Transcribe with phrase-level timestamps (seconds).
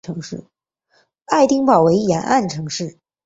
[1.25, 2.97] 爱丁堡为沿岸城市。